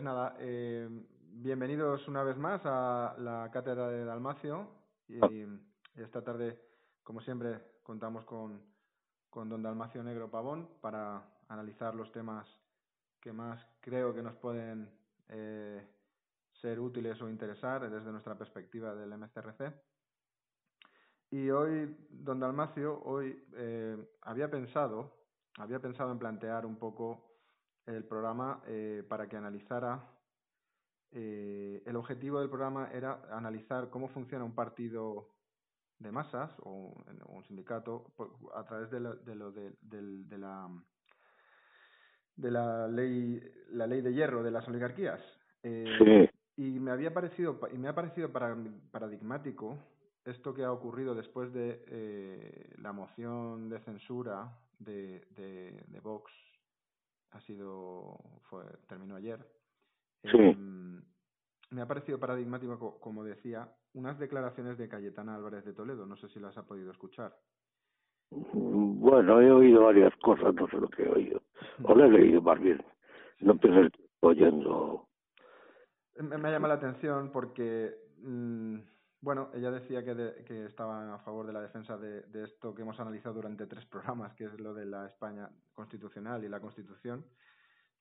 [0.00, 0.88] Pues nada, eh,
[1.30, 4.66] bienvenidos una vez más a la cátedra de Dalmacio
[5.06, 5.28] y, Ah.
[5.30, 6.58] y esta tarde,
[7.02, 8.62] como siempre, contamos con,
[9.28, 12.48] con don Dalmacio Negro Pavón para analizar los temas
[13.20, 14.90] que más creo que nos pueden
[15.28, 15.86] eh,
[16.62, 19.70] ser útiles o interesar desde nuestra perspectiva del MCRC.
[21.30, 25.12] Y hoy, don Dalmacio, hoy eh, había pensado,
[25.58, 27.39] había pensado en plantear un poco
[27.86, 30.02] el programa eh, para que analizara.
[31.12, 35.28] Eh, el objetivo del programa era analizar cómo funciona un partido
[35.98, 40.38] de masas o, un- un sindicato por- a través de, la- de lo de, de
[40.38, 40.68] la
[42.36, 45.20] de la ley la ley de hierro de las oligarquías
[45.62, 48.56] Eh, Sí, y me había parecido pa- y me ha parecido para-
[48.90, 49.76] paradigmático
[50.24, 56.30] esto que ha ocurrido después de eh, la moción de censura de, de, de Vox
[57.32, 59.38] ha sido fue terminó ayer
[60.22, 60.38] Sí.
[60.38, 61.02] Em,
[61.70, 66.16] me ha parecido paradigmático co- como decía unas declaraciones de Cayetana Álvarez de Toledo no
[66.16, 67.36] sé si las ha podido escuchar
[68.30, 71.42] bueno, he oído varias cosas, no sé lo que he oído.
[71.82, 72.80] O lo he leído más bien.
[73.40, 75.08] No tiempo oyendo.
[76.16, 78.76] Me, me llama la atención porque, mm,
[79.22, 82.74] bueno, ella decía que, de- que estaba a favor de la defensa de, de esto
[82.74, 86.60] que hemos analizado durante tres programas, que es lo de la España constitucional y la
[86.60, 87.24] Constitución.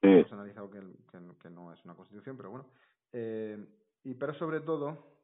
[0.01, 2.67] Sí, Hemos analizado que, que, que no es una Constitución, pero bueno.
[3.11, 3.67] Eh,
[4.03, 5.17] y pero sobre todo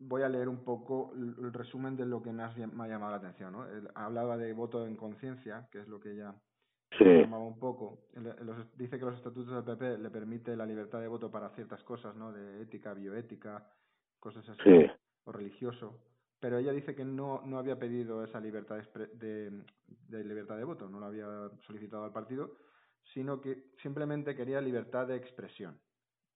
[0.00, 3.18] voy a leer un poco el, resumen de lo que ha, me ha llamado la
[3.18, 3.52] atención.
[3.52, 3.66] ¿no?
[3.68, 6.34] Él hablaba de voto en conciencia, que es lo que ella
[6.98, 8.06] sí, llamaba un poco.
[8.14, 11.82] Los- dice que los estatutos del PP le permite la libertad de voto para ciertas
[11.84, 12.32] cosas, ¿no?
[12.32, 13.66] De ética, bioética,
[14.20, 14.86] cosas así, sí,
[15.28, 16.00] o religioso.
[16.40, 18.78] Pero ella dice que no, no había pedido esa libertad
[19.14, 19.64] de,
[20.08, 22.56] libertad de voto, no la había solicitado al partido,
[23.12, 25.78] sino que simplemente quería libertad de expresión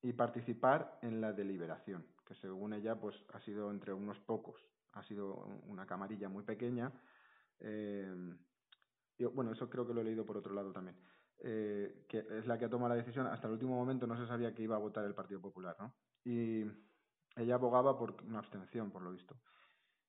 [0.03, 4.61] y participar en la deliberación, que según ella pues ha sido entre unos pocos,
[4.93, 5.35] ha sido
[5.67, 6.93] una camarilla muy pequeña.
[7.61, 8.35] Eh,
[9.19, 10.97] yo, bueno, eso creo que lo he leído por otro lado también.
[11.45, 13.27] Eh, que es la que ha tomado la decisión.
[13.27, 15.95] Hasta el último momento no se sabía que iba a votar el Partido Popular, ¿no?
[17.37, 19.37] Ella abogaba por una abstención, por lo visto.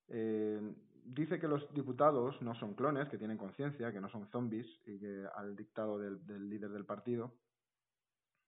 [0.09, 0.75] Eh,
[1.05, 4.99] dice que los diputados no son clones, que tienen conciencia, que no son zombies y
[4.99, 7.33] que al dictado del, del líder del partido.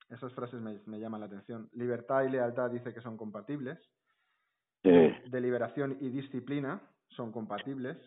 [0.10, 1.70] Esas frases me, me llaman la atención.
[1.74, 3.80] Libertad y lealtad dice que son compatibles
[5.30, 7.98] deliberación y disciplina son compatibles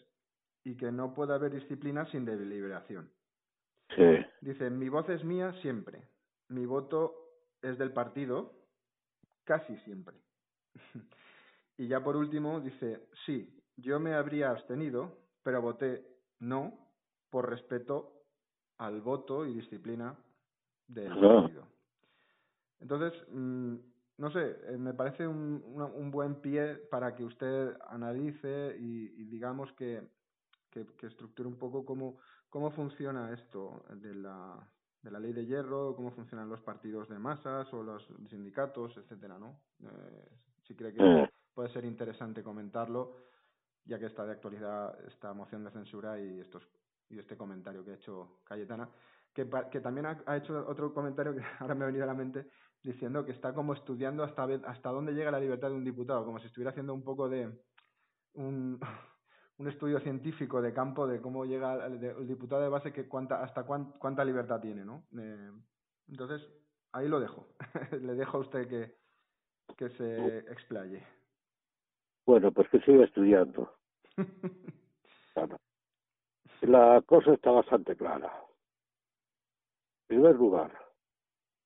[0.65, 3.11] y que no puede haber disciplina sin deliberación.
[3.97, 6.09] sí, Dice, mi voz es mía siempre,
[6.49, 7.15] mi voto
[7.63, 8.53] es del partido
[9.45, 10.17] casi siempre.
[11.79, 16.07] y ya por último dice, sí, yo me habría abstenido, pero voté
[16.41, 16.79] no
[17.31, 18.25] por respeto
[18.79, 20.17] al voto y disciplina
[20.87, 21.67] del partido.
[22.81, 23.75] Entonces, mm,
[24.19, 29.25] no sé, eh, me parece un, un buen pie para que usted analice y, y
[29.25, 30.03] digamos que,
[30.71, 32.19] que, que estructure un poco cómo,
[32.49, 34.59] cómo funciona esto de la,
[35.03, 39.39] de la ley de hierro, cómo funcionan los partidos de masas o los sindicatos, etcétera,
[39.39, 39.61] ¿no?
[39.83, 40.29] Eh,
[40.69, 41.33] si cree que sí.
[41.55, 43.17] puede ser interesante comentarlo,
[43.85, 46.63] ya que está de actualidad esta moción de censura y estos
[47.11, 48.91] y este comentario que ha hecho Cayetana,
[49.33, 52.15] que, que también ha, ha hecho otro comentario que ahora me ha venido a la
[52.15, 52.51] mente,
[52.83, 56.39] diciendo que está como estudiando hasta hasta dónde llega la libertad de un diputado, como
[56.39, 57.65] si estuviera haciendo un poco de
[58.35, 58.79] un,
[59.59, 63.09] un estudio científico de campo de cómo llega el, de- el diputado de base que
[63.09, 65.07] cuánta hasta cuán- cuánta libertad tiene, ¿no?
[65.19, 65.51] Eh,
[66.09, 66.47] entonces
[66.93, 67.49] ahí lo dejo,
[67.93, 68.98] le dejo a usted que
[69.77, 71.03] que se explaye.
[72.27, 73.73] Bueno, pues que siga estudiando.
[75.35, 75.59] Claro.
[76.63, 78.33] La cosa está bastante clara.
[80.09, 80.73] En primer lugar,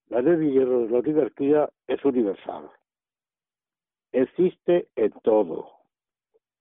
[0.09, 2.71] la ley de hierro de la oligarquía es universal.
[4.13, 5.71] Existe en todo.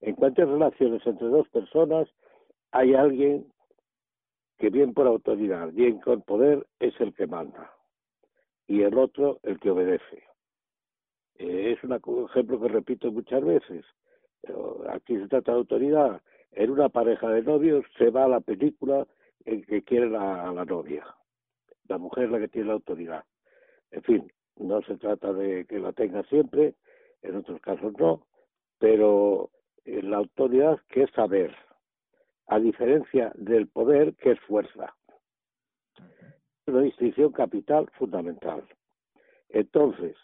[0.00, 2.08] En cuanto a relaciones entre dos personas,
[2.70, 3.52] hay alguien
[4.58, 7.70] que bien por autoridad, bien con poder, es el que manda.
[8.66, 10.24] Y el otro el que obedece.
[11.38, 13.84] Eh, es un ejemplo que repito muchas veces.
[14.88, 16.20] Aquí se trata de autoridad.
[16.52, 19.06] En una pareja de novios se va a la película
[19.44, 21.04] en que quiere la, a la novia.
[21.88, 23.24] La mujer es la que tiene la autoridad.
[23.90, 26.74] En fin, no se trata de que la tenga siempre,
[27.22, 28.26] en otros casos no,
[28.78, 29.50] pero
[29.84, 31.54] eh, la autoridad que es saber,
[32.46, 34.94] a diferencia del poder que es fuerza.
[36.66, 38.64] Una distinción capital fundamental.
[39.48, 40.16] Entonces,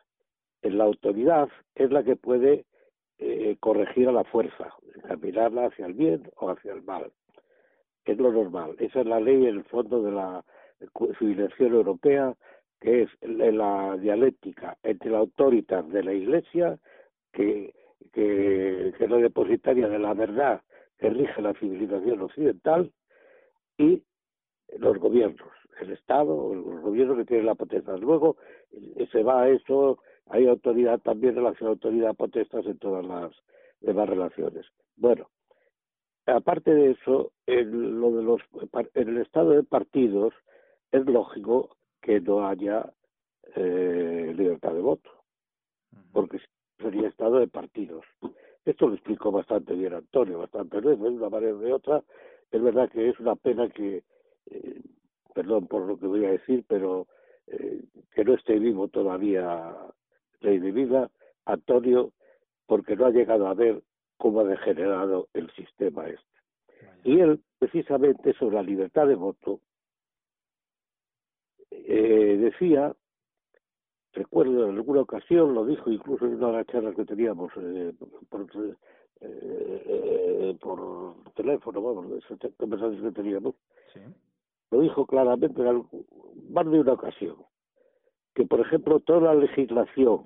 [0.63, 2.65] la autoridad es la que puede
[3.19, 7.11] eh, corregir a la fuerza, encaminarla hacia el bien o hacia el mal.
[8.05, 8.77] es lo normal.
[8.79, 10.45] Esa es la ley en el fondo de la
[11.19, 12.35] civilización europea,
[12.81, 16.79] que es la dialéctica entre la autoridad de la Iglesia,
[17.33, 17.75] que,
[18.13, 20.63] que, es la depositaria de la verdad
[20.99, 22.93] que rige la civilización occidental,
[23.77, 24.03] y
[24.79, 27.99] los gobiernos, el Estado, el gobierno que tiene la potestad.
[27.99, 28.37] Luego
[29.13, 29.99] se va a eso,
[30.31, 33.33] hay autoridad también, relación autoridad potestad en todas las
[33.81, 34.67] demás relaciones.
[34.97, 35.29] Bueno,
[36.27, 38.41] aparte de eso, en, lo de los,
[38.95, 40.35] en el estado de partidos
[40.93, 42.93] es lógico que no haya
[43.55, 45.11] eh, libertad de voto,
[46.13, 46.41] porque
[46.79, 48.05] sería estado de partidos.
[48.65, 52.03] Esto lo explicó bastante bien Antonio, bastante bien, de una manera o de otra.
[52.51, 54.05] Es verdad que es una pena que,
[54.51, 54.83] eh,
[55.35, 57.07] perdón por lo que voy a decir, pero
[57.47, 57.83] eh,
[58.15, 59.75] que no esté vivo todavía
[60.41, 61.11] Vida,
[61.45, 62.13] Antonio,
[62.67, 63.83] porque no ha llegado a ver
[64.17, 66.23] cómo ha degenerado el sistema este.
[67.05, 69.61] Y él, precisamente sobre la libertad de voto,
[71.71, 72.95] eh, decía,
[74.13, 77.95] recuerdo en alguna ocasión, lo dijo incluso en una de las charlas que teníamos eh,
[78.29, 78.47] por,
[79.21, 83.55] eh, por teléfono, vamos, esas conversaciones que teníamos,
[84.71, 85.87] lo dijo claramente en
[86.51, 87.37] más de una ocasión,
[88.39, 90.25] que por ejemplo toda la legislación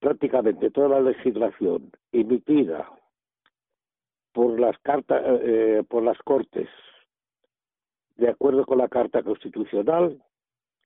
[0.00, 2.92] prácticamente toda la legislación emitida
[4.32, 6.68] por las cartas eh, por las cortes
[8.16, 10.22] de acuerdo con la carta constitucional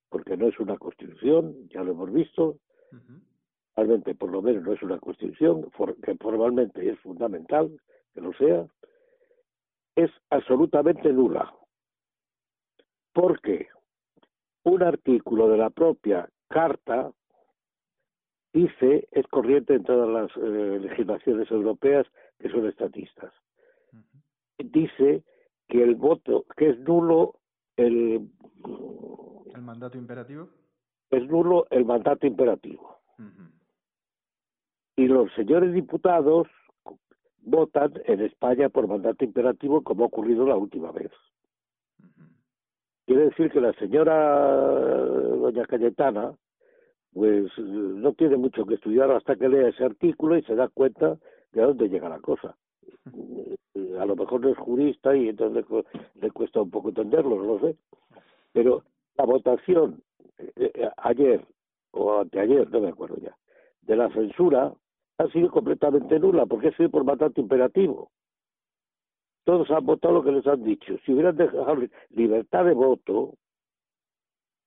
[0.09, 2.61] porque no es una constitución ya lo hemos visto
[3.75, 5.69] realmente por lo menos no es una constitución
[6.01, 7.77] que formalmente es fundamental
[8.15, 8.65] que lo sea
[9.97, 11.53] es absolutamente nula.
[13.15, 13.67] Porque
[14.67, 17.13] un artículo de la propia carta
[18.53, 22.07] dice, es corriente en todas las eh, legislaciones europeas
[22.39, 23.33] que son estatistas.
[24.59, 25.23] Dice
[25.69, 27.35] que el voto, que es nulo
[27.77, 28.29] el...
[29.55, 30.49] ¿El mandato imperativo?
[31.11, 32.99] Es nulo el mandato imperativo.
[34.97, 36.49] Y los señores diputados
[37.43, 41.13] votan en España por mandato imperativo como ha ocurrido la última vez.
[43.07, 46.35] Quiere decir que la señora doña Cayetana
[47.15, 51.17] pues no tiene mucho que estudiar hasta que lea ese artículo y se da cuenta
[51.53, 52.55] de a dónde llega la cosa.
[53.99, 55.65] A lo mejor no es jurista y entonces
[56.21, 57.77] le, cuesta un poco entenderlo, no lo sé.
[58.53, 58.83] Pero
[59.17, 60.03] la votación
[60.39, 61.43] eh, eh, ayer
[61.93, 63.35] o anteayer, no me acuerdo ya,
[63.83, 64.75] de la censura
[65.17, 68.11] ha sido completamente nula porque ha sido por mandato imperativo.
[69.47, 70.99] Todos han votado lo que les han dicho.
[71.07, 71.77] Si hubieran dejado
[72.11, 73.35] libertad de voto,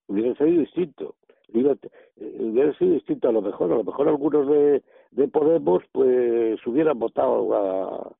[0.07, 1.15] hubiera sido distinto
[1.53, 6.99] hubiera sido distinto a lo mejor, a lo mejor algunos de, de Podemos pues hubieran
[6.99, 8.15] votado a,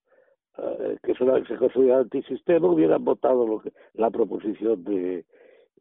[1.03, 5.25] que son, se considera antisistema, hubieran votado lo que, la proposición de,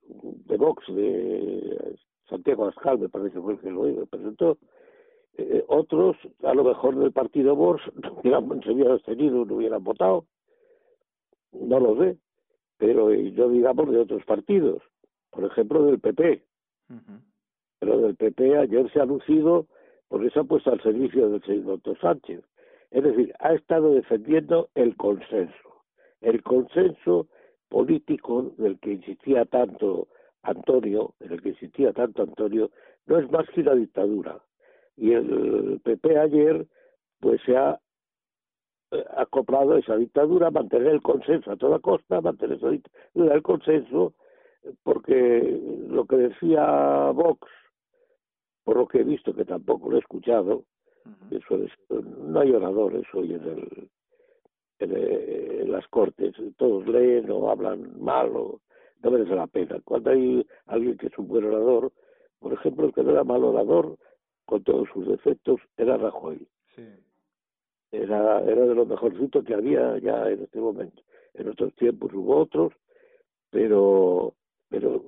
[0.05, 1.97] de Vox, de
[2.29, 4.59] Santiago Ascal, me parece fue el que lo presentó.
[5.37, 7.83] Eh, otros, a lo mejor del partido Vox,
[8.23, 10.27] hubieran, se hubieran abstenido, no hubieran votado,
[11.53, 12.19] no lo sé,
[12.77, 14.83] pero yo digamos de otros partidos,
[15.31, 16.45] por ejemplo del PP,
[17.79, 19.67] pero del PP ayer se ha lucido
[20.09, 22.43] porque se ha puesto al servicio del señor doctor Sánchez.
[22.91, 25.85] Es decir, ha estado defendiendo el consenso,
[26.21, 27.29] el consenso
[27.69, 30.09] político del que insistía tanto
[30.43, 32.71] Antonio, en el que insistía tanto Antonio,
[33.07, 34.41] no es más que una dictadura.
[34.97, 36.67] Y el PP ayer,
[37.21, 37.79] pues se ha eh,
[39.17, 44.15] acoplado a esa dictadura, mantener el consenso a toda costa, mantener esa dictadura, el consenso,
[44.83, 47.49] porque lo que decía Vox
[48.69, 50.65] por lo que he visto, que tampoco lo he escuchado,
[51.31, 53.89] eso no hay oradores hoy en, el,
[54.81, 58.61] en, las cortes, todos leen o hablan mal o
[59.03, 59.81] no merece la pena.
[59.85, 61.93] Cuando hay alguien que es un buen orador,
[62.41, 63.97] por ejemplo, el que no era mal orador,
[64.45, 66.47] con todos sus defectos, era Rajoy.
[67.91, 71.03] Era, era de lo mejorcito que había ya en este momento.
[71.35, 72.73] En otros tiempos hubo otros,
[73.51, 74.35] pero
[74.69, 75.03] pero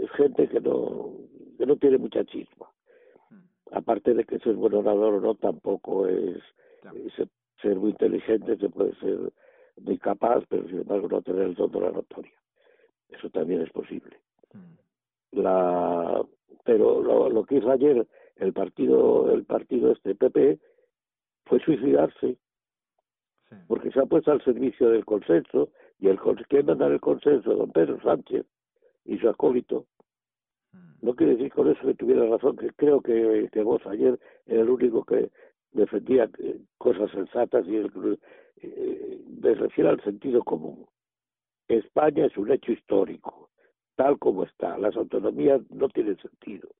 [0.00, 1.12] es gente que no
[1.58, 2.70] que no tiene mucha chispa
[3.72, 6.38] aparte de que ser buen orador o no, tampoco es,
[7.62, 9.32] ser muy inteligente, se puede ser
[9.80, 12.32] muy capaz, pero sin embargo no tener el don de la notoria.
[13.08, 14.16] Eso también es posible.
[14.52, 15.40] Mm.
[15.40, 16.22] La,
[16.64, 18.06] pero lo, lo, que hizo ayer
[18.36, 20.58] el partido, el partido este PP
[21.50, 22.36] fue suicidarse,
[23.66, 27.72] porque se ha puesto al servicio del consenso y el que mandar el consenso don
[27.72, 28.46] Pedro Sánchez
[29.04, 29.86] y su acólito.
[31.02, 34.16] No quiere decir con eso que tuviera razón, que creo que, que vos ayer
[34.46, 35.30] era el único que
[35.72, 40.86] defendía eh, cosas sensatas y eh, me refiero al sentido común.
[41.66, 43.50] España es un hecho histórico,
[43.96, 44.78] tal como está.
[44.78, 46.79] Las autonomías no tienen sentido, eh,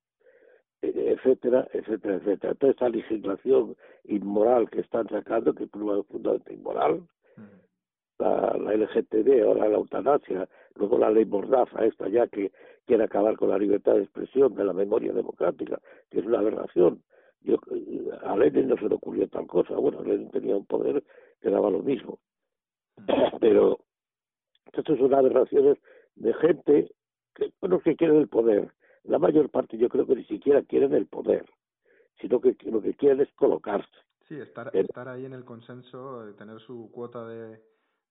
[0.83, 2.55] etcétera, etcétera, etcétera.
[2.55, 7.03] Toda esta legislación inmoral que están sacando, que es profundamente inmoral,
[8.19, 12.53] la, la LGTB, ahora la eutanasia, luego la ley Mordaza, esta ya que
[12.87, 17.03] quiere acabar con la libertad de expresión de la memoria democrática, que es una aberración.
[17.43, 17.57] Yo,
[18.23, 21.03] a Lenin no se le ocurrió tal cosa, bueno, Lenin tenía un poder
[21.41, 22.19] que daba lo mismo.
[23.41, 23.79] Pero
[24.73, 25.79] esto son aberraciones
[26.17, 26.91] de gente
[27.35, 28.71] que, bueno, que quieren el poder.
[29.11, 31.45] La mayor parte yo creo que ni siquiera quieren el poder,
[32.21, 33.90] sino que lo que quieren es colocarse.
[34.29, 37.61] Sí, estar, estar ahí en el consenso, tener su cuota de,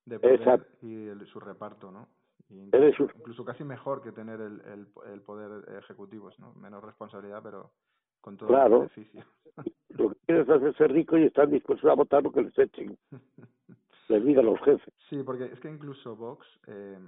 [0.03, 2.10] de poder y el, su reparto, ¿no?
[2.50, 6.53] Incluso, incluso, casi mejor que tener el, el, el poder ejecutivo, ¿no?
[6.56, 7.72] Menos responsabilidad, pero
[8.20, 8.84] con todo claro.
[8.84, 9.24] el beneficio.
[9.91, 12.98] Lo que quieren es hacerse rico y están dispuestos a votar lo que les echen.
[14.10, 14.94] les digan los jefes.
[15.10, 17.00] Sí, porque es que incluso Vox, eh,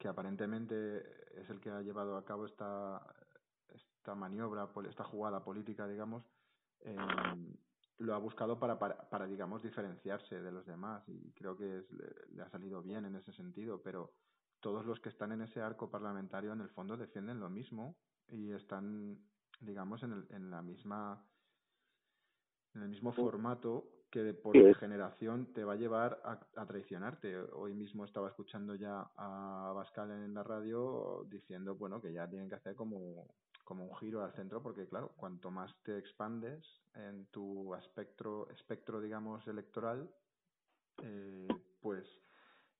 [0.00, 3.06] que aparentemente es el que ha llevado a cabo esta,
[3.68, 6.24] esta maniobra, esta jugada política, digamos,
[6.80, 6.96] eh,
[7.98, 11.06] lo ha buscado para, para, para, digamos, diferenciarse de los demás.
[11.06, 14.14] Y creo que es, le, le, ha salido bien en ese sentido, pero
[14.60, 18.52] todos los que están en ese arco parlamentario en el fondo defienden lo mismo y
[18.52, 19.18] están,
[19.60, 21.22] digamos, en, el, en la misma
[22.72, 27.36] en el mismo formato que por generación te va a llevar a, a, traicionarte.
[27.52, 32.48] Hoy mismo estaba escuchando ya a Bascal en la radio diciendo, bueno, que ya tienen
[32.48, 33.26] que hacer como
[33.70, 36.60] como un giro al centro porque claro cuanto más te expandes
[36.92, 40.10] en tu espectro espectro digamos electoral
[41.00, 41.46] eh,
[41.80, 42.04] pues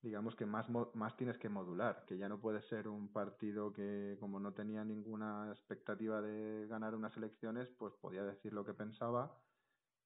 [0.02, 4.16] digamos que más más tienes que modular que ya no puede ser un partido que
[4.18, 9.32] como no tenía ninguna expectativa de ganar unas elecciones pues podía decir lo que pensaba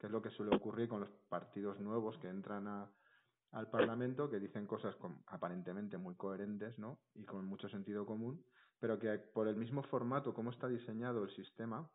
[0.07, 2.67] es lo que suele ocurrir con los partidos nuevos que entran
[3.53, 7.01] al Parlamento que dicen cosas con, aparentemente muy coherentes ¿no?
[7.15, 8.45] y con mucho sentido común
[8.85, 11.89] pero que por el mismo formato, como está diseñado el sistema,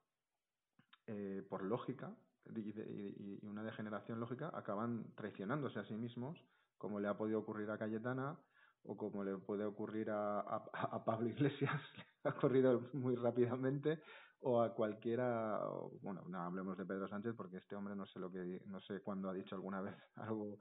[1.06, 2.16] eh, por lógica
[2.56, 6.44] y, una degeneración lógica, acaban traicionándose a sí mismos,
[6.80, 8.40] como le ha podido ocurrir a Cayetana
[8.84, 11.80] o como le puede ocurrir a, Pablo Iglesias,
[12.24, 14.02] ha ocurrido muy rápidamente,
[14.42, 15.62] o a cualquiera,
[16.02, 19.02] bueno, no hablemos de Pedro Sánchez porque este hombre no sé lo que, no sé
[19.02, 20.60] cuándo ha dicho alguna vez algo,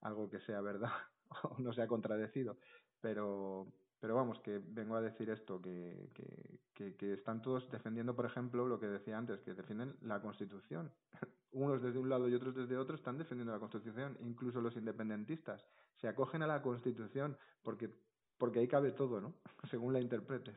[0.00, 0.92] algo que sea verdad
[1.44, 2.58] o no se ha contradecido,
[3.00, 8.16] pero pero vamos, que vengo a decir esto, que, que, que, que, están todos defendiendo,
[8.16, 10.90] por ejemplo, lo que decía antes, que defienden la Constitución.
[11.52, 15.66] Unos desde un lado y otros desde otro están defendiendo la Constitución, incluso los independentistas.
[15.96, 17.90] Se acogen a la Constitución porque,
[18.38, 19.34] porque ahí cabe todo, ¿no?
[19.68, 20.56] Según la interpretes.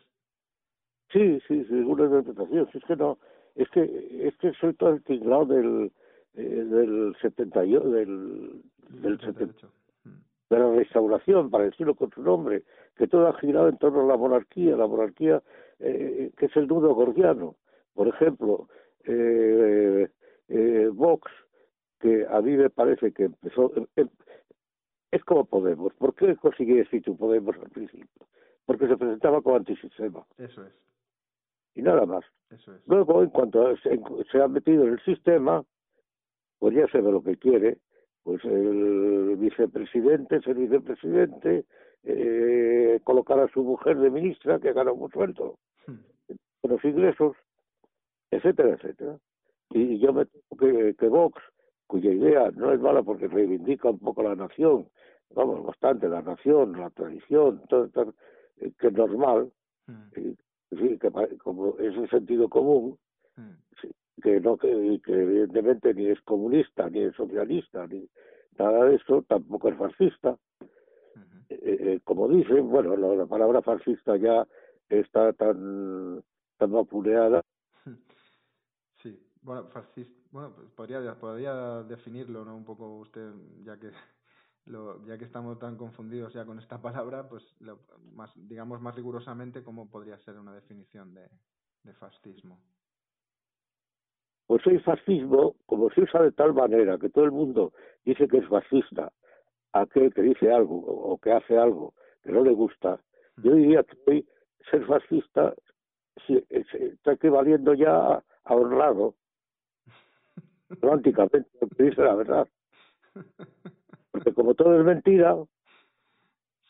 [1.14, 2.68] Sí, sí, según la interpretación.
[2.72, 3.18] Si es que no,
[3.56, 5.92] es que, es que soy todo el tinglado del,
[6.34, 9.72] eh, del 78, del, del 78
[10.54, 12.64] de la restauración, para decirlo con su nombre,
[12.96, 15.42] que todo ha girado en torno a la monarquía, la monarquía
[15.80, 17.56] eh, que es el nudo gordiano.
[17.94, 18.68] Por ejemplo,
[19.06, 20.08] eh,
[20.48, 21.32] eh, Vox,
[22.00, 24.06] que a mí me parece que empezó, eh,
[25.12, 25.94] es como Podemos.
[25.96, 28.28] ¿Por qué consiguió éxito Podemos al principio?
[28.66, 30.26] Porque se presentaba como antisistema.
[30.38, 30.74] Eso es.
[31.76, 32.24] Y nada más.
[32.50, 32.82] Eso es.
[32.88, 34.00] Luego, en cuanto se,
[34.32, 35.64] se ha metido en el sistema,
[36.60, 37.78] pues ya se ve lo que quiere,
[38.24, 41.66] pues el vicepresidente es el vicepresidente,
[42.04, 46.70] eh, colocar a su mujer de ministra que gana un sueldo, hmm.
[46.70, 47.36] los ingresos,
[48.32, 49.18] etcétera, etcétera.
[49.72, 50.26] Y yo me
[50.58, 51.42] que, que Vox,
[51.88, 54.88] cuya idea no es mala porque reivindica un poco la nación,
[55.32, 58.14] vamos, bastante la nación, la tradición, todo, todo
[58.58, 59.52] eh, que es normal,
[59.88, 60.32] hmm.
[60.80, 62.98] Y, sí, que como es el sentido común,
[63.82, 63.90] sí,
[64.22, 68.08] que no que, que evidentemente ni es comunista ni es socialista ni
[68.58, 70.32] nada de eso tampoco es fascista.
[70.32, 71.46] Uh -huh.
[71.50, 74.48] eh, eh, como dicen bueno la, la, palabra fascista ya
[74.90, 76.24] está tan
[76.58, 77.42] tan vapuleada.
[79.02, 83.32] Sí bueno fascista bueno pues podría podría definirlo no un poco usted
[83.64, 83.92] ya que
[84.66, 87.80] lo, ya que estamos tan confundidos ya con esta palabra pues lo,
[88.14, 91.30] más digamos más rigurosamente cómo podría ser una definición de,
[91.84, 92.60] de fascismo
[94.48, 97.74] pues el fascismo, como se usa de tal manera que todo el mundo
[98.06, 99.12] dice que es fascista,
[99.72, 103.00] aquel que dice algo o que hace algo que no le gusta,
[103.38, 104.28] yo diría que hoy
[104.70, 105.54] ser fascista
[106.50, 107.96] está equivaliendo ya
[108.44, 109.16] a honrado,
[110.70, 112.48] románticamente, que dice la verdad.
[114.14, 115.36] Porque como todo es mentira,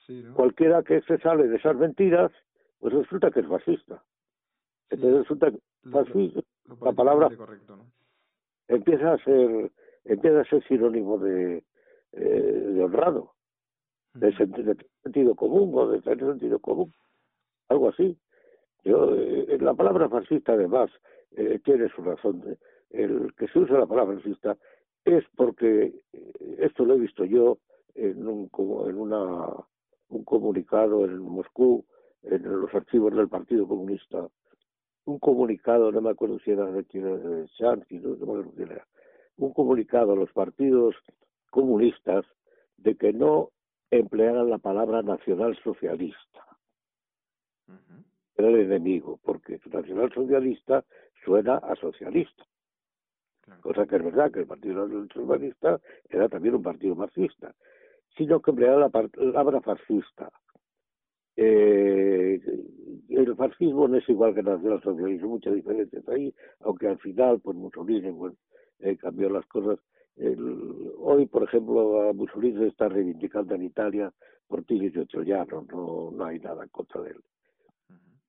[0.07, 0.33] sí, ¿no?
[0.33, 2.31] cualquiera que se sale de esas mentiras,
[2.79, 3.97] pues resulta que es fascista.
[3.97, 4.95] Sí.
[4.95, 5.59] Entonces resulta que
[5.91, 6.41] fascismo,
[6.81, 7.85] la palabra correcto, ¿no?
[8.67, 9.71] empieza a ser
[10.05, 11.63] empieza a ser sinónimo de,
[12.13, 13.33] eh, de honrado,
[14.13, 14.35] de,
[15.03, 16.93] sentido común o de sentido común,
[17.69, 18.17] algo así.
[18.83, 20.89] Yo, eh, la palabra fascista, además,
[21.31, 22.57] eh, tiene su razón.
[22.89, 24.57] El que se usa la palabra fascista
[25.05, 25.93] es porque,
[26.59, 27.57] esto lo he visto yo
[27.95, 28.49] en un,
[28.87, 29.47] en una,
[30.09, 31.85] un comunicado en Moscú,
[32.23, 34.27] en los archivos del Partido Comunista,
[35.05, 38.87] un comunicado, no me acuerdo si era de, de Shanti, no, me acuerdo quién era,
[39.37, 40.95] un comunicado a los partidos
[41.49, 42.25] comunistas
[42.77, 43.49] de que no
[43.91, 46.17] emplearan la palabra nacional socialista.
[48.35, 50.83] Era el enemigo, porque nacional socialista
[51.23, 52.43] suena a socialista.
[53.61, 57.53] Cosa que es verdad que el Partido Socialista era también un partido marxista,
[58.17, 60.29] sino que empleaba la palabra fascista.
[61.35, 62.39] Eh,
[63.09, 67.57] el fascismo no es igual que el nacionalsocialismo, muchas diferencias ahí, aunque al final, pues
[67.57, 68.33] Mussolini pues,
[68.79, 69.79] eh, cambió las cosas.
[70.99, 74.13] hoy, por ejemplo, a Mussolini se está reivindicando en Italia
[74.47, 77.23] por Tilly Troyano, no, no hay nada en contra de él.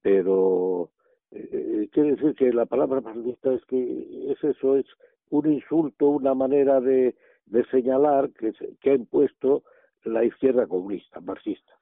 [0.01, 0.91] Pero
[1.35, 4.87] eh, eh, quiere decir que la palabra fascista es que es eso, es
[5.31, 9.65] un insulto, una manera de, de señalar que, que ha impuesto
[10.05, 11.73] la izquierda comunista, marxista.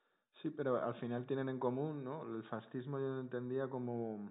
[0.40, 2.23] Sí, pero al final tienen en común, ¿no?
[2.35, 4.30] El fascismo yo lo entendía como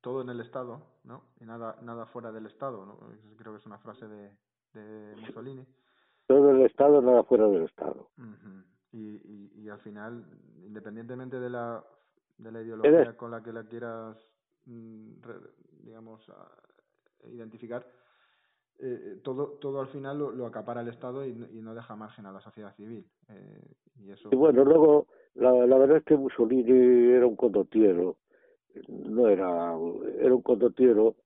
[0.00, 1.22] todo en el Estado, ¿no?
[1.40, 2.98] Y nada nada fuera del Estado, ¿no?
[3.36, 4.30] Creo que es una frase de,
[4.72, 5.66] de Mussolini.
[6.26, 8.08] Todo el Estado, nada fuera del Estado.
[8.92, 10.24] y, y, y al final,
[10.64, 11.84] independientemente de la
[12.38, 14.16] de la ideología con la que la quieras,
[14.66, 15.12] mm,
[15.82, 16.30] digamos,
[17.32, 17.86] identificar,
[18.78, 22.32] eh, eh, todo todo al final lo, acapara el Estado y, no deja margen a
[22.32, 23.06] la sociedad civil.
[23.28, 23.62] Eh,
[24.00, 24.28] y, eso...
[24.30, 28.18] y bueno, luego, la, la verdad es que Mussolini era un condotiero,
[28.88, 29.74] no era,
[30.18, 31.16] era un condotiero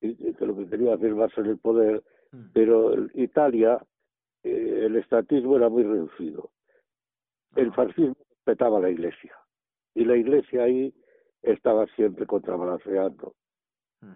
[0.00, 2.50] y, que lo que quería afirmarse en el poder, mm.
[2.52, 3.84] pero Italia,
[4.42, 6.50] el estatismo era muy reducido.
[7.56, 9.39] El fascismo respetaba la Iglesia
[9.94, 10.94] y la Iglesia ahí
[11.42, 13.34] estaba siempre contrabalanceando.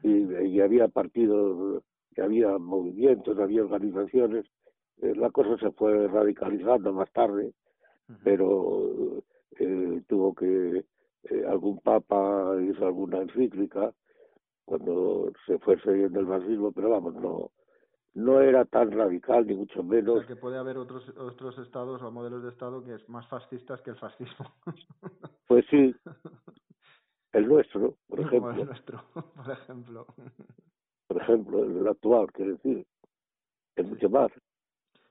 [0.02, 1.82] Y, y había partidos
[2.14, 4.46] que había movimientos, había organizaciones,
[5.02, 7.52] eh, la cosa se fue radicalizando más tarde,
[8.22, 9.22] pero
[9.58, 10.84] eh, tuvo que
[11.24, 13.92] eh, algún papa hizo alguna encíclica
[14.64, 17.50] cuando se fue saliendo el fascismo, pero vamos, no
[18.14, 20.16] no era tan radical ni mucho menos.
[20.16, 23.27] O sea, que puede haber otros otros estados o modelos de estado que es más
[23.29, 24.46] fascistas que el fascismo.
[25.48, 25.94] pues sí.
[27.33, 28.50] El nuestro, por ejemplo.
[28.53, 29.03] el nuestro,
[29.35, 30.07] por ejemplo
[31.07, 32.87] por ejemplo, el actual, quiere decir,
[33.77, 34.31] es mucho más.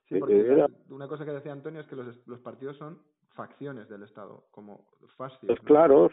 [0.08, 3.00] Sí, porque una cosa que decía Antonio es que los, los partidos son
[3.34, 4.86] facciones del Estado, como
[5.18, 5.48] fascistas.
[5.48, 6.10] Pues claro,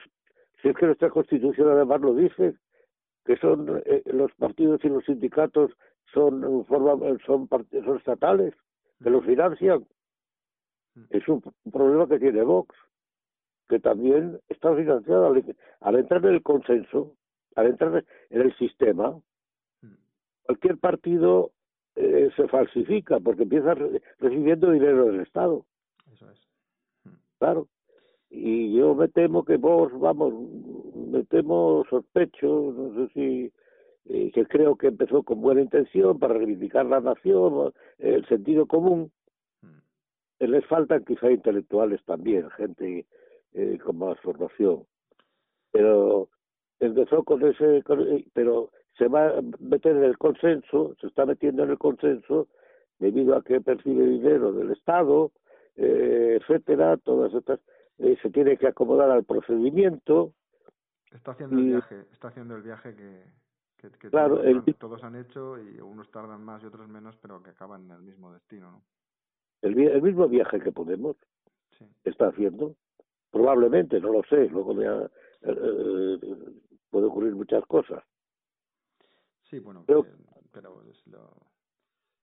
[0.62, 2.56] si es que nuestra Constitución además lo dice,
[3.24, 5.72] que son eh, los partidos y los sindicatos
[6.12, 8.54] son forman, son, son estatales,
[9.02, 9.86] que los financian.
[10.94, 11.04] Mm.
[11.10, 11.42] Es un,
[11.72, 12.74] problema que tiene Vox,
[13.68, 17.16] que también está financiado al, al entrar en el consenso,
[17.56, 19.20] al entrar en el sistema,
[20.50, 21.52] cualquier partido
[21.94, 23.74] eh, se falsifica porque empieza
[24.18, 25.64] recibiendo dinero del Estado.
[26.12, 26.38] Eso es.
[27.04, 27.14] Hmm.
[27.38, 27.68] Claro.
[28.30, 30.34] Y yo me temo que vos, vamos,
[30.94, 33.52] me temo, sospecho, no sé si,
[34.06, 39.12] eh, que creo que empezó con buena intención para reivindicar la nación, el sentido común.
[39.62, 39.80] Hmm.
[40.40, 43.06] Les faltan quizá intelectuales también, gente
[43.52, 44.84] eh, con más formación.
[45.72, 46.28] Pero
[46.80, 47.82] empezó con ese,
[48.32, 52.48] pero se va a meter en el consenso, se está metiendo en el consenso
[52.98, 55.32] debido a que percibe dinero del Estado,
[55.76, 57.60] eh, etcétera, todas estas,
[57.98, 60.32] eh, se tiene que acomodar al procedimiento.
[61.12, 63.24] Está haciendo el viaje, está haciendo el viaje que,
[63.80, 64.42] que, claro,
[64.78, 68.02] todos, han hecho y unos tardan más y otros menos, pero que acaban en el
[68.02, 68.82] mismo destino, ¿no?
[69.62, 71.16] El, el mismo viaje que Podemos
[72.04, 72.74] está haciendo,
[73.30, 76.18] probablemente, no lo sé, luego me eh,
[76.90, 78.02] puede ocurrir muchas cosas.
[79.44, 80.04] Sí, bueno, pero,
[80.90, 81.30] es lo...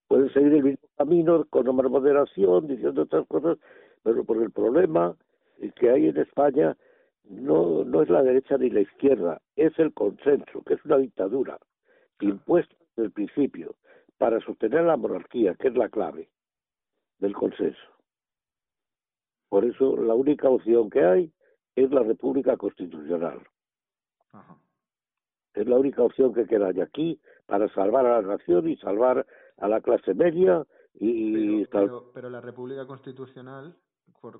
[0.07, 3.57] Pueden seguir el mismo camino con más moderación, diciendo otras cosas,
[4.03, 5.15] pero por el problema
[5.75, 6.77] que hay en España
[7.29, 11.59] no, no es la derecha ni la izquierda, es el consenso, que es una dictadura
[12.19, 13.75] impuesta desde el principio
[14.17, 16.29] para sostener la monarquía, que es la clave
[17.19, 17.79] del consenso.
[19.49, 21.31] Por eso la única opción que hay
[21.75, 23.39] es la República Constitucional.
[24.31, 24.57] Ajá
[25.57, 29.25] es la única opción que queda de aquí para salvar a la nación y salvar
[29.57, 33.75] a la clase media y pero, pero, la República Constitucional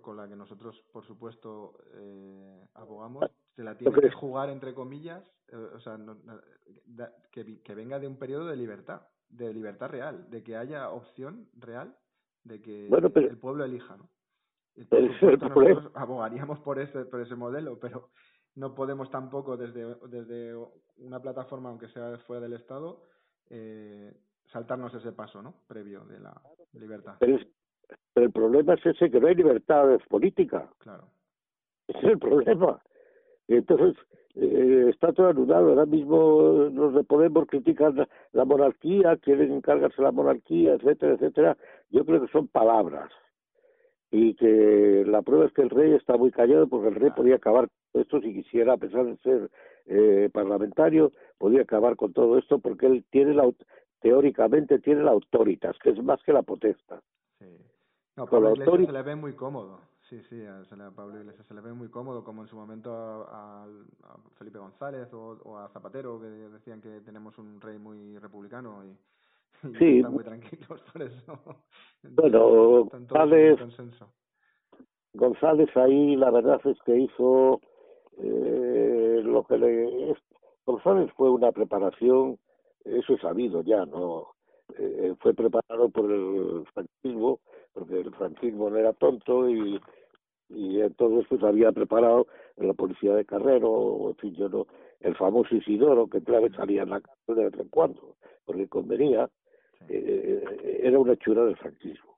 [0.01, 3.25] con la que nosotros por supuesto eh, abogamos
[3.55, 5.97] se la tiene que jugar entre comillas eh, o sea
[7.31, 11.47] que, que venga de un periodo de libertad de libertad real de que haya opción
[11.57, 11.95] real
[12.47, 14.09] de que el pueblo elija, ¿no?
[14.91, 18.09] nosotros abogaríamos por ese, por ese modelo, pero
[18.55, 20.55] no podemos tampoco desde, desde
[20.97, 23.01] una plataforma, aunque sea fuera del Estado,
[23.49, 24.15] eh,
[24.51, 25.61] saltarnos ese paso, ¿no?
[25.67, 26.41] Previo de la
[26.73, 27.15] libertad.
[27.19, 27.37] Pero,
[28.23, 30.69] el problema es ese, que no hay libertad política.
[30.79, 31.05] Claro.
[31.87, 32.81] Ese es el problema.
[33.47, 33.95] Entonces,
[34.35, 35.69] eh, está todo anulado.
[35.69, 41.57] Ahora mismo los de Podemos critican la, monarquía, quieren encargarse la monarquía, etcétera, etcétera.
[41.89, 43.11] Yo creo que son palabras.
[44.11, 47.35] Y que la prueba es que el rey está muy callado porque el rey podía
[47.35, 49.49] acabar con esto si quisiera, a pesar de ser
[49.87, 53.49] eh, parlamentario, podía acabar con todo esto porque él tiene la,
[54.01, 57.01] teóricamente tiene la autoritas, que es más que la potestad.
[57.39, 57.45] Sí.
[58.17, 59.79] No, Pablo Iglesias se le ve muy cómodo.
[60.09, 62.91] Sí, sí, a, Pablo Iglesias se le ve muy cómodo, como en su momento
[63.29, 63.67] a,
[64.37, 68.97] Felipe González o, a Zapatero, que decían que tenemos un rey muy republicano y,
[69.77, 69.97] sí.
[69.97, 71.39] están muy tranquilos por eso.
[72.03, 73.59] Bueno, González,
[75.13, 77.61] González ahí la verdad es que hizo
[78.17, 80.15] eh, lo que le...
[80.65, 82.37] González fue una preparación
[82.87, 84.27] eso es sabido ya, ¿no?
[84.77, 87.39] Eh, fue preparado por el franquismo,
[87.77, 89.79] porque el franquismo no era tonto y,
[90.49, 94.65] y entonces pues había preparado en la policía de Carrero, o en fin, yo no,
[95.01, 98.67] el famoso Isidoro, que otra vez salía en la cárcel de vez en cuando, porque
[98.67, 99.29] convenía,
[99.89, 102.17] eh, era una chura del franquismo.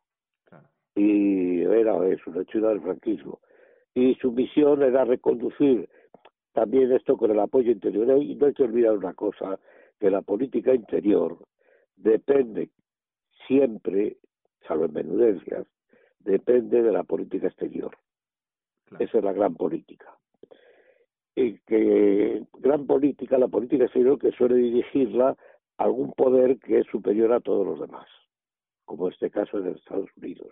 [0.95, 3.39] Y era eso, una chura del franquismo.
[3.93, 5.89] Y su misión era reconducir
[6.53, 8.21] también esto con el apoyo interior.
[8.21, 9.59] Y no hay que olvidar una cosa,
[9.99, 11.37] que la política interior
[11.95, 12.69] depende
[13.47, 14.17] siempre,
[14.69, 15.67] salvo en menudencias,
[16.19, 17.97] depende de la política exterior.
[18.99, 20.17] Esa es la gran política.
[21.35, 25.35] Y que gran política, la política exterior que suele dirigirla
[25.77, 28.07] algún poder que es superior a todos los demás,
[28.85, 30.49] como este caso de Estados Unidos.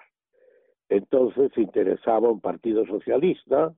[0.90, 3.74] Entonces interesaba un partido socialista,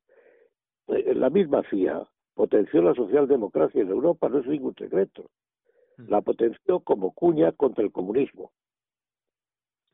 [0.87, 5.29] eh, la misma CIA potenció la socialdemocracia en Europa, no es ningún secreto
[6.07, 8.51] la potenció como cuña contra el comunismo.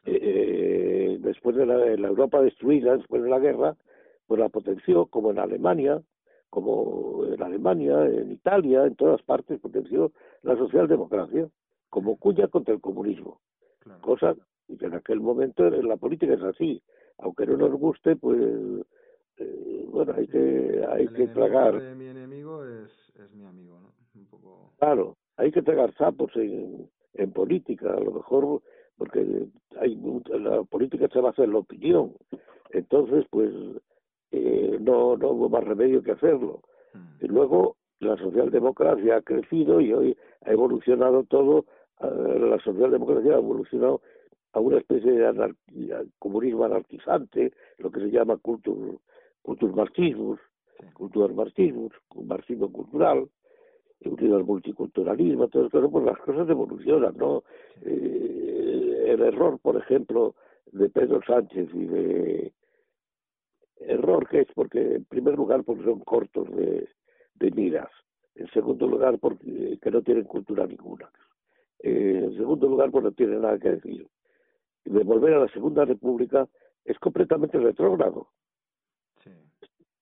[0.05, 3.75] Eh, después de la, Europa destruida, después de la guerra,
[4.27, 6.01] pues la potenció como en Alemania,
[6.49, 10.11] como en Alemania, en Italia, en todas partes potenció
[10.43, 11.49] la socialdemocracia
[11.89, 13.39] como cuña contra el comunismo.
[14.01, 14.35] Cosa
[14.79, 16.81] que en aquel momento en la política es así.
[17.19, 18.39] Aunque no nos guste, pues
[19.37, 21.81] eh, bueno, hay que hay que tragar.
[21.95, 23.93] mi enemigo es, es mi amigo, ¿no?
[24.15, 24.73] Un poco...
[24.79, 28.61] Claro, hay que tragar sapos en, en política, a lo mejor
[28.97, 29.47] porque
[29.79, 29.99] hay
[30.39, 32.13] la política se basa en la opinión,
[32.71, 33.51] entonces pues
[34.31, 36.61] eh, no, no hubo más remedio que hacerlo.
[36.93, 37.25] Mm.
[37.25, 41.65] Y luego la socialdemocracia ha crecido y hoy ha evolucionado todo,
[41.99, 44.01] la socialdemocracia ha evolucionado
[44.53, 45.55] a una especie de
[46.19, 48.99] comunismo anarquizante, lo que se llama cultur,
[49.73, 50.37] marxismo,
[50.93, 51.89] cultura marxismo,
[52.23, 53.27] marxismo cultural,
[54.03, 57.43] unido al multiculturalismo, todo eso, pues las cosas evolucionan, ¿no?
[57.81, 60.35] Eh, el error, por ejemplo,
[60.71, 62.53] de Pedro Sánchez y de
[63.77, 66.87] error que es porque en primer lugar porque son cortos de,
[67.35, 67.89] de miras,
[68.35, 71.09] en segundo lugar porque que no tienen cultura ninguna,
[71.79, 74.07] eh, en segundo lugar porque no tienen nada que decir.
[74.85, 76.47] Y de volver a la Segunda República
[76.83, 78.27] es completamente retrógrado.
[79.23, 79.31] Sí.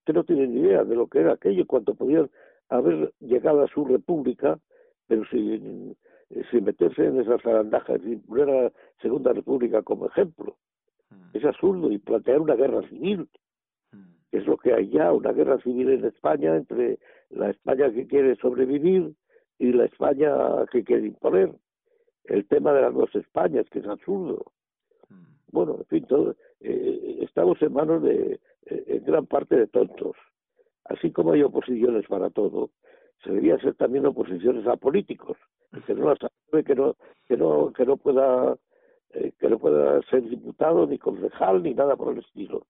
[0.05, 2.29] Que no tienen ni idea de lo que era aquello, cuánto podían
[2.69, 4.59] haber llegado a su república,
[5.07, 5.95] pero sin,
[6.51, 10.57] sin meterse en esas zarandajas, sin poner a la Segunda República como ejemplo.
[11.09, 11.37] Mm.
[11.37, 13.29] Es absurdo y plantear una guerra civil.
[13.91, 14.13] Mm.
[14.31, 18.35] Es lo que hay ya, una guerra civil en España entre la España que quiere
[18.37, 19.13] sobrevivir
[19.59, 20.31] y la España
[20.71, 21.53] que quiere imponer.
[22.25, 24.53] El tema de las dos Españas, que es absurdo.
[25.09, 25.23] Mm.
[25.51, 30.15] Bueno, en fin, todo, eh, estamos en manos de, eh, en gran parte de tontos
[30.85, 32.71] así como hay oposiciones para todo,
[33.23, 35.37] se debería hacer también oposiciones a políticos,
[35.85, 36.13] que no
[36.63, 36.95] que no,
[37.27, 38.57] que no, que no pueda
[39.09, 42.65] eh, que no pueda ser diputado ni concejal ni nada por el estilo.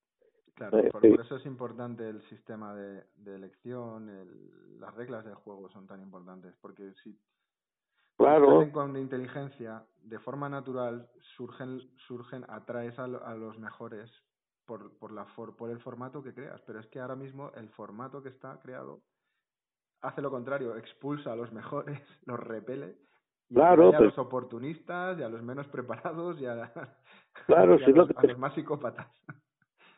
[0.55, 5.35] Claro, eh, por, eso es importante el sistema de, de elección, el, las reglas del
[5.35, 7.17] juego son tan importantes, porque si
[8.17, 8.71] claro.
[8.71, 14.11] con inteligencia, de forma natural, surgen, surgen atraes a, a los mejores
[14.65, 15.25] por, por, la
[15.57, 16.61] por el formato que creas.
[16.61, 19.01] Pero es que ahora mismo el formato que está creado
[20.03, 22.95] hace lo contrario, expulsa a los mejores, los repele.
[23.49, 26.71] Y a los oportunistas y a los menos preparados y a,
[27.45, 29.07] claro, los, más psicópatas.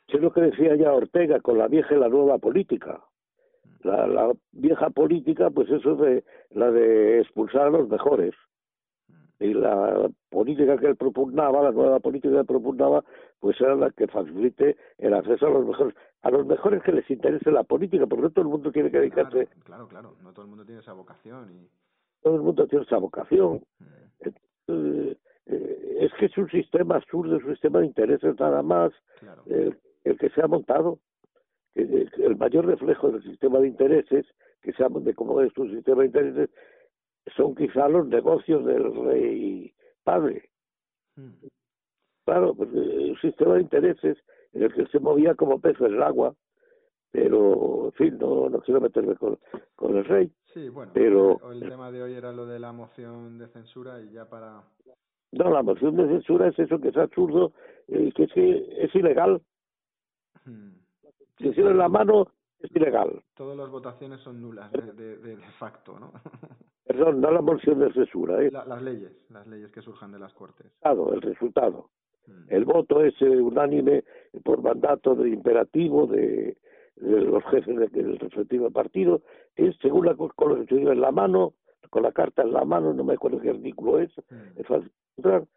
[0.08, 3.04] Es lo que decía ya Ortega con la vieja y la nueva política.
[3.64, 3.88] Mm.
[3.88, 8.34] La, la vieja política, pues eso de la de expulsar a los mejores.
[9.40, 9.44] Mm.
[9.44, 13.04] y la política que él propugnaba, la nueva política que él propugnaba,
[13.40, 17.10] pues era la que facilite el acceso a los mejores, a los mejores que les
[17.10, 19.48] interese la política, porque no todo el mundo tiene que dedicarse.
[19.64, 21.70] Claro, claro, no todo el mundo tiene esa vocación y
[22.22, 23.62] todo el mundo tiene esa vocación.
[24.22, 25.16] Eh,
[25.48, 28.92] eh, es que es un sistema absurdo, es un sistema de intereses nada más,
[29.46, 31.00] el que se ha montado.
[31.76, 34.26] El, mayor reflejo del sistema de intereses,
[34.62, 36.50] que se de cómo es un sistema de intereses,
[37.36, 40.50] son quizá los negocios del rey padre.
[41.16, 41.34] Hmm.
[42.26, 44.18] Claro, eh, un sistema de intereses
[44.54, 46.36] en el que se movía como pez en el agua,
[47.12, 49.38] pero, en fin, no, no quiero meterme con,
[49.76, 50.32] con el rey.
[50.54, 54.12] Sí, bueno, pero, el tema de hoy era lo de la moción de censura y
[54.12, 54.64] ya para...
[55.32, 57.54] No, la moción de censura es eso que es absurdo,
[57.88, 59.42] eh, que es, que es ilegal.
[60.46, 60.72] Hmm.
[61.38, 62.28] Si la mano,
[62.66, 63.22] es ilegal.
[63.36, 66.12] Todas las votaciones son nulas de, de, facto, ¿no?
[66.86, 68.42] Perdón, no la moción de censura.
[68.44, 68.52] ¿eh?
[68.52, 70.72] las leyes, las leyes que surjan de las Cortes.
[70.84, 71.90] El resultado.
[72.28, 72.46] Hmm.
[72.50, 74.04] El voto es eh, unánime
[74.44, 76.58] por mandato de imperativo de,
[76.98, 79.22] los jefes del respectivo partido,
[79.56, 81.54] es según la, con lo que se en la mano,
[81.90, 84.60] con la carta en la mano, no me acuerdo qué artículo es, hmm.
[84.60, 85.48] es fácil encontrar,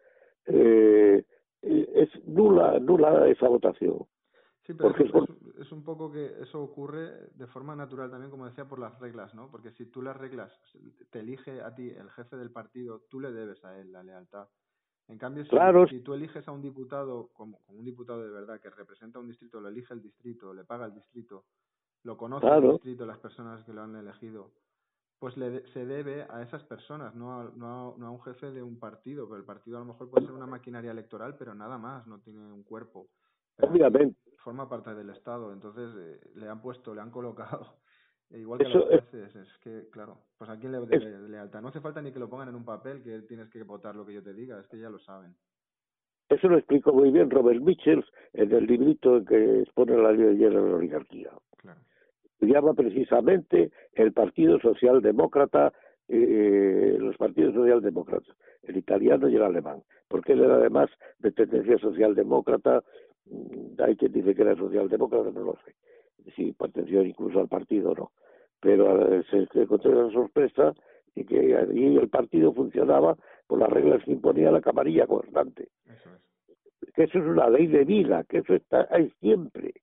[0.47, 1.23] eh,
[1.61, 4.05] es nula, nula esa votación.
[4.69, 4.93] Sí, pero
[5.59, 9.33] es, un poco que eso ocurre de forma natural también, como decía, por las reglas,
[9.33, 9.49] ¿no?
[9.49, 10.53] Porque si tú las reglas
[11.09, 14.47] te elige a ti el jefe del partido, tú le debes a él la lealtad.
[15.07, 19.17] En cambio, si, tú eliges a un diputado, como, un diputado de verdad, que representa
[19.17, 21.45] un distrito, lo elige el distrito, le paga el distrito,
[22.03, 24.51] lo conoce el distrito, las personas que lo han elegido,
[25.17, 28.61] pues le, se debe a esas personas, no a, no, no a un jefe de
[28.61, 29.27] un partido.
[29.27, 32.19] Pero el partido a lo mejor puede ser una maquinaria electoral, pero nada más, no
[32.19, 33.07] tiene un cuerpo.
[33.61, 37.67] Obviamente forma parte del Estado, entonces eh, le han puesto, le han colocado.
[38.31, 41.61] Igual que a los jueces, es que, claro, pues a quién le debe lealtad.
[41.61, 44.05] No hace falta ni que lo pongan en un papel que tienes que votar lo
[44.05, 45.35] que yo te diga, es que ya lo saben.
[46.29, 50.37] Eso lo explico muy bien Robert Mitchell en el librito que expone la ley de
[50.37, 51.31] hierro de la oligarquía.
[51.57, 51.79] Claro.
[52.41, 55.73] llama precisamente el Partido Socialdemócrata,
[56.07, 61.79] eh, los partidos socialdemócratas, el italiano y el alemán, porque él era además de tendencia
[61.79, 62.83] socialdemócrata
[63.79, 65.75] hay quien dice que era socialdemócrata, no lo sé.
[66.35, 68.11] Si perteneció incluso al partido no.
[68.61, 70.73] Pero eh, se, encontró esa sorpresa
[71.15, 75.69] y que allí el partido funcionaba por las reglas que imponía la camarilla gobernante.
[76.93, 79.73] Que eso es una ley de vida, que eso está ahí siempre.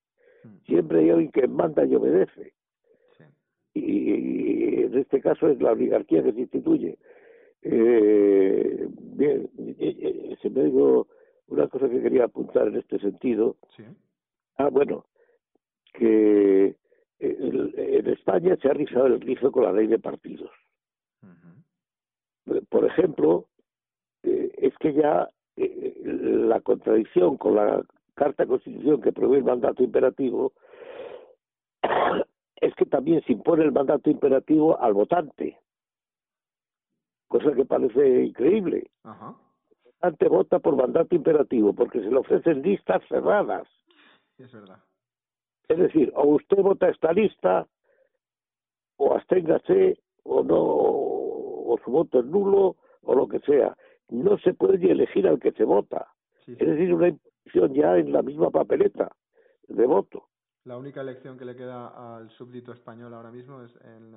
[0.45, 0.59] Hmm.
[0.67, 2.53] Siempre hay alguien que manda y obedece.
[3.75, 6.99] Y, en este caso es la oligarquía que se instituye.
[7.63, 9.51] Eh, bien,
[10.41, 11.07] se me digo
[11.49, 13.57] una cosa que quería apuntar en este sentido.
[14.57, 15.05] Ah, bueno,
[15.93, 16.77] que
[17.19, 20.51] en España se ha rizado el rizo con la ley de partidos.
[22.69, 23.47] Por ejemplo,
[24.23, 29.83] eh, es que ya eh, la contradicción con la Carta Constitución que prohíbe el mandato
[29.83, 30.53] imperativo
[32.61, 35.59] es que también se impone el mandato imperativo al votante,
[37.27, 38.91] cosa que parece increíble.
[39.03, 39.37] Ajá
[39.97, 43.67] votante vota por mandato imperativo, porque se le ofrecen listas cerradas.
[44.39, 44.79] Es verdad.
[45.69, 47.67] Es decir, o usted vota esta lista,
[48.97, 53.77] o absténgase, o no, o su voto es nulo, o lo que sea.
[54.09, 56.09] No se puede ni elegir al que se vota.
[56.47, 59.11] Es decir, una imposición ya en la misma papeleta
[59.67, 60.29] de voto.
[60.65, 64.15] La única elección que le queda al súbdito español ahora mismo es en,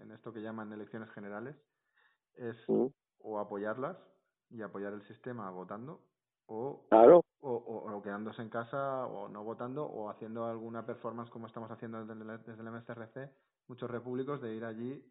[0.00, 1.56] en, esto que llaman elecciones generales,
[2.36, 2.86] es mm.
[3.20, 3.96] o apoyarlas
[4.52, 6.00] y apoyar el sistema votando
[6.46, 7.24] o, claro.
[7.40, 12.04] o, o, quedándose en casa o no votando o haciendo alguna performance como estamos haciendo
[12.04, 13.30] desde el, desde el MSRC,
[13.68, 15.04] muchos repúblicos, de ir allí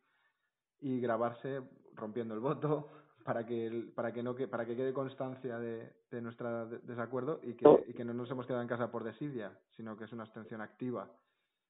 [0.80, 1.62] y grabarse
[1.95, 2.89] rompiendo el voto
[3.25, 7.54] para que para que no que para que quede constancia de, de nuestro desacuerdo y
[7.54, 10.23] que, y que no nos hemos quedado en casa por desidia, sino que es una
[10.23, 11.10] abstención activa.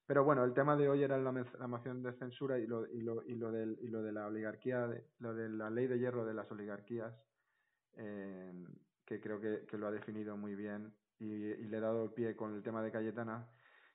[0.04, 3.00] Pero bueno, el tema de hoy era la, la moción de censura y lo, y
[3.02, 5.98] lo, y lo, del, y lo de la oligarquía, de, lo de la ley de
[5.98, 7.14] hierro de las oligarquías
[7.96, 8.52] eh,
[9.04, 12.54] que creo que, que, lo ha definido muy bien y, le he dado pie con
[12.54, 13.48] el tema de Cayetana.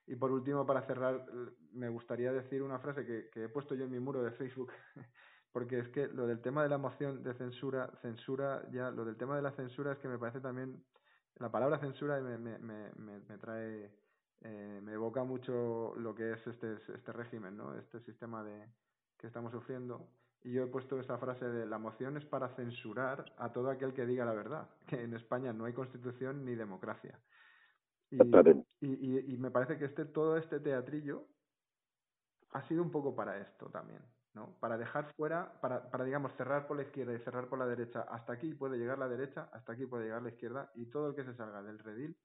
[0.05, 1.25] Y por último, para cerrar,
[1.73, 4.71] me gustaría decir una frase que, que he puesto yo en mi muro de Facebook,
[5.51, 9.17] porque es que lo del tema de la moción de censura, censura ya, lo del
[9.17, 10.83] tema de la censura es que me parece también,
[11.35, 13.91] la palabra censura me, me, me, me trae,
[14.41, 17.77] eh, me evoca mucho lo que es este, este régimen, ¿no?
[17.77, 18.65] Este sistema de,
[19.17, 20.07] que estamos sufriendo
[20.47, 23.93] y yo he puesto esa frase de la moción es para censurar a todo aquel
[23.93, 27.19] que diga la verdad, que en España no hay constitución ni democracia.
[28.09, 28.17] Y,
[28.79, 31.27] y, y, me parece que este todo este teatrillo
[32.51, 34.01] ha sido un poco para esto también.
[34.33, 34.57] ¿no?
[34.61, 38.03] Para dejar fuera, para, para digamos cerrar por la izquierda y cerrar por la derecha,
[38.03, 41.15] hasta aquí puede llegar la derecha, hasta aquí puede llegar la izquierda y todo el
[41.15, 42.15] que se salga del redil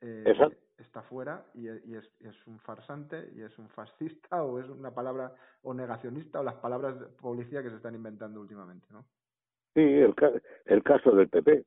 [0.00, 0.34] eh,
[0.78, 4.94] está fuera y, y, es, es, un farsante y es un fascista o es una
[4.94, 9.04] palabra o negacionista o las palabras de policía que se están inventando últimamente, ¿no?
[9.74, 10.14] Sí, el,
[10.64, 11.64] el caso del PP.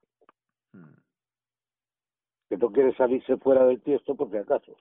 [0.73, 0.95] Hmm.
[2.49, 4.75] Que no quiere salirse fuera del tiesto por si acaso.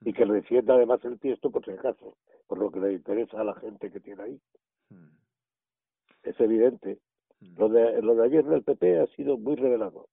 [0.00, 3.44] Y que defienda además el tiesto por si acaso, por lo que le interesa a
[3.44, 4.40] la gente que tiene ahí.
[4.88, 5.10] Hmm.
[6.22, 7.00] Es evidente.
[7.40, 7.58] Hmm.
[7.58, 10.08] Lo de, lo de ayer del PP ha sido muy revelado,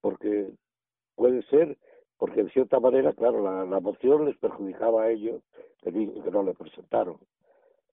[0.00, 0.52] porque
[1.18, 1.76] puede ser
[2.16, 5.42] porque en cierta manera, claro, la, la moción les perjudicaba a ellos
[5.82, 7.18] que, que no le presentaron.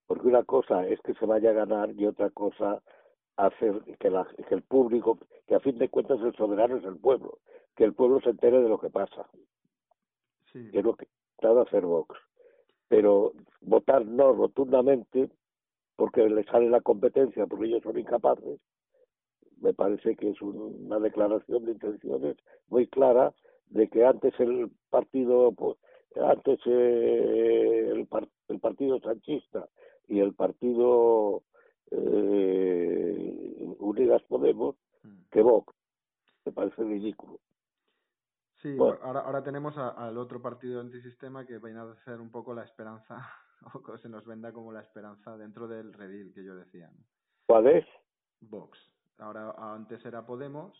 [0.07, 2.81] Porque una cosa es que se vaya a ganar y otra cosa
[3.37, 6.97] hacer que, la, que el público, que a fin de cuentas el soberano es el
[6.97, 7.39] pueblo,
[7.75, 9.27] que el pueblo se entere de lo que pasa.
[10.51, 10.71] Sí.
[10.71, 11.07] Que es lo que
[11.37, 12.17] trata de hacer Vox.
[12.87, 15.29] Pero votar no rotundamente,
[15.95, 18.59] porque le sale la competencia, porque ellos son incapaces,
[19.65, 23.33] me parece que es una declaración de intenciones muy clara
[23.71, 25.75] de que antes el partido pues,
[26.15, 28.07] antes eh, el,
[28.49, 29.67] el, partido sanchista
[30.07, 31.41] y el partido
[31.89, 35.29] eh, Unidas Podemos mm.
[35.31, 35.73] que Vox.
[36.45, 37.39] Me parece ridículo.
[38.61, 42.63] Sí ahora ahora tenemos al otro partido antisistema que viene a ser un poco la
[42.63, 43.17] esperanza
[43.73, 46.91] o que se nos venda como la esperanza dentro del redil que yo decía
[47.47, 47.85] ¿cuál es?
[48.41, 50.73] Vox ahora antes era Podemos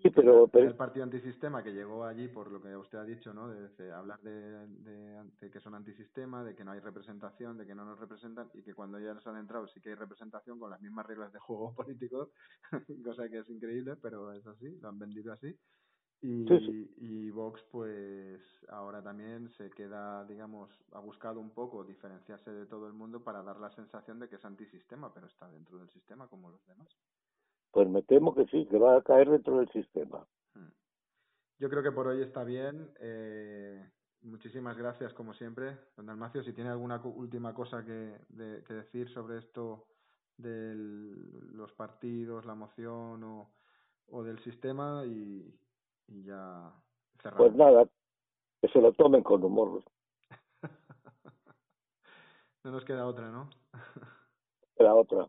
[0.00, 3.48] Sí, pero, el partido antisistema que llegó allí por lo que usted ha dicho, ¿no?
[3.48, 7.84] De, hablar de, de, que son antisistema, de que no hay representación, de que no
[7.84, 10.80] nos representan y que cuando ya nos han entrado sí que hay representación con las
[10.80, 12.30] mismas reglas de juego político,
[13.04, 15.58] cosa que es increíble, pero es así, lo han vendido así.
[16.20, 16.46] Y,
[16.96, 22.86] y Vox, pues ahora también se queda, digamos, ha buscado un poco diferenciarse de todo
[22.86, 26.28] el mundo para dar la sensación de que es antisistema, pero está dentro del sistema
[26.28, 26.88] como los demás.
[27.70, 30.26] Pues me temo que sí, que va a caer dentro del sistema.
[30.54, 30.70] Hmm.
[31.58, 32.90] Yo creo que por hoy está bien.
[33.00, 33.90] Eh,
[34.22, 36.42] muchísimas gracias, como siempre, don Almacio.
[36.42, 39.86] Si tiene alguna última cosa que, de, que decir sobre esto
[40.36, 40.74] de
[41.52, 43.50] los partidos, la moción o,
[44.08, 45.54] o del sistema y,
[46.06, 46.72] y ya
[47.20, 47.48] cerramos.
[47.48, 47.88] Pues nada,
[48.60, 49.82] que se lo tomen con humor.
[52.64, 53.50] no nos queda otra, ¿no?
[54.76, 55.28] queda otra.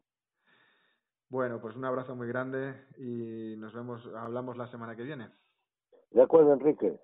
[1.30, 5.30] Bueno, pues un abrazo muy grande y nos vemos, hablamos la semana que viene.
[6.12, 7.00] De acuerdo, Enrique.